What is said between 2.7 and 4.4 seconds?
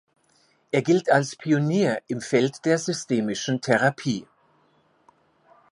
systemischen Therapie“.